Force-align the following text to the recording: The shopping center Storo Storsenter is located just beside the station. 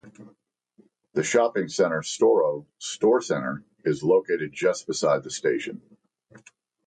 The 1.13 1.21
shopping 1.23 1.67
center 1.67 1.99
Storo 2.01 2.65
Storsenter 2.81 3.63
is 3.85 4.01
located 4.01 4.51
just 4.51 4.87
beside 4.87 5.21
the 5.21 5.29
station. 5.29 5.79